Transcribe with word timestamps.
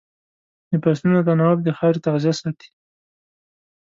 د 0.69 0.71
فصلونو 0.83 1.25
تناوب 1.27 1.59
د 1.63 1.69
خاورې 1.77 2.03
تغذیه 2.05 2.33
ساتي. 2.39 2.69